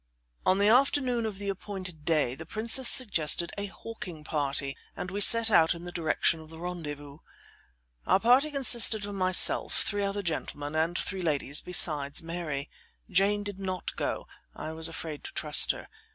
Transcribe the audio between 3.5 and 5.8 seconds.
a hawking party, and we set out